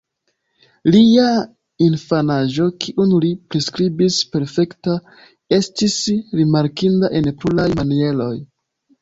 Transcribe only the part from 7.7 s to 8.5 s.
manieroj.